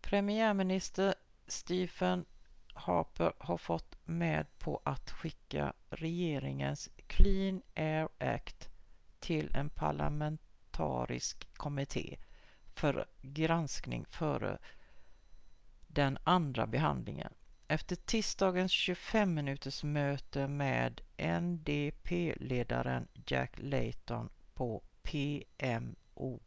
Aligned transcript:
"premiärminister 0.00 1.14
stephen 1.46 2.24
harper 2.74 3.32
har 3.38 3.60
gått 3.66 3.96
med 4.06 4.46
på 4.58 4.80
att 4.84 5.10
skicka 5.10 5.72
regeringens 5.90 6.88
"clean 7.06 7.62
air 7.74 8.08
act" 8.18 8.70
till 9.20 9.50
en 9.54 9.70
parlamentarisk 9.70 11.54
kommitté 11.54 12.18
för 12.74 13.06
granskning 13.22 14.04
före 14.04 14.58
den 15.86 16.18
andra 16.24 16.66
behandlingen 16.66 17.32
efter 17.68 17.96
tisdagens 17.96 18.72
25-minutersmöte 18.72 20.48
med 20.48 21.00
ndp-ledaren 21.16 23.08
jack 23.26 23.52
layton 23.56 24.28
på 24.54 24.82
pmo. 25.02 26.42